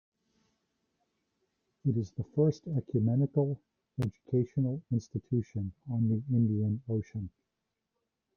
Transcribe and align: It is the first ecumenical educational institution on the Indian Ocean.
It 1.85 1.95
is 1.95 2.09
the 2.09 2.23
first 2.23 2.67
ecumenical 2.67 3.61
educational 4.01 4.81
institution 4.91 5.73
on 5.91 6.09
the 6.09 6.35
Indian 6.35 6.81
Ocean. 6.89 7.29